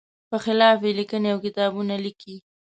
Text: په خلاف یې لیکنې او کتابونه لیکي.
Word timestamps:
په 0.29 0.37
خلاف 0.45 0.77
یې 0.85 0.91
لیکنې 0.99 1.29
او 1.33 1.39
کتابونه 1.45 1.95
لیکي. 2.05 2.35